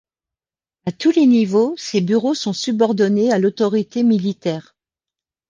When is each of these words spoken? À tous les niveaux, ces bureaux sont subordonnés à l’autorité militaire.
À 0.87 0.91
tous 0.91 1.11
les 1.11 1.27
niveaux, 1.27 1.75
ces 1.77 2.01
bureaux 2.01 2.33
sont 2.33 2.53
subordonnés 2.53 3.31
à 3.31 3.37
l’autorité 3.37 4.01
militaire. 4.01 4.75